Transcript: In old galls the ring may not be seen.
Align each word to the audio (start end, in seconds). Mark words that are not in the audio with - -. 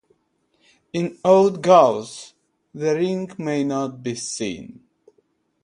In 0.93 1.19
old 1.23 1.61
galls 1.61 2.33
the 2.73 2.95
ring 2.95 3.31
may 3.37 3.63
not 3.63 4.01
be 4.01 4.15
seen. 4.15 4.81